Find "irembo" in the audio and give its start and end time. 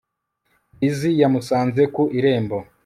2.17-2.57